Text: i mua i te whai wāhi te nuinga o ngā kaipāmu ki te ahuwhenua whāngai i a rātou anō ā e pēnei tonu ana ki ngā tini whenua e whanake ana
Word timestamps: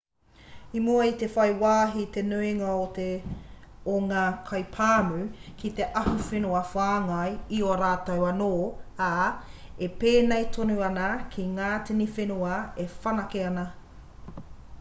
i 0.79 0.81
mua 0.83 1.01
i 1.07 1.11
te 1.23 1.27
whai 1.33 1.51
wāhi 1.63 2.05
te 2.13 2.21
nuinga 2.29 2.69
o 3.95 3.97
ngā 4.05 4.23
kaipāmu 4.47 5.19
ki 5.59 5.69
te 5.81 5.89
ahuwhenua 6.01 6.63
whāngai 6.71 7.29
i 7.59 7.63
a 7.73 7.77
rātou 7.85 8.25
anō 8.33 8.49
ā 9.09 9.13
e 9.89 9.93
pēnei 10.05 10.51
tonu 10.57 10.79
ana 10.89 11.11
ki 11.35 11.49
ngā 11.61 11.69
tini 11.91 12.09
whenua 12.17 12.57
e 12.85 12.87
whanake 13.05 13.49
ana 13.51 13.67